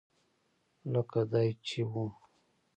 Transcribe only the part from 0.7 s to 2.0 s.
لکه دای چې و.